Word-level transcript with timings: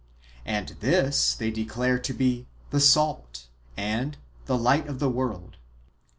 And 0.47 0.69
this 0.79 1.35
they 1.35 1.51
declare 1.51 1.99
to 1.99 2.11
be" 2.11 2.47
the 2.71 2.79
salt" 2.79 3.33
^ 3.47 3.47
and" 3.77 4.17
the 4.47 4.57
light 4.57 4.87
of 4.87 4.97
the 4.97 5.07
v/orld." 5.11 5.57